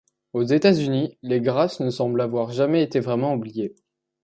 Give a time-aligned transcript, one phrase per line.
[0.33, 3.75] Aux États-Unis, les grâces ne semblent avoir jamais été vraiment oubliées.